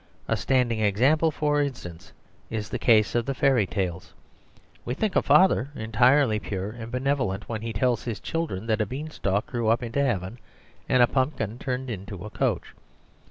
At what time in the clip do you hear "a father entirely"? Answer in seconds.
5.15-6.39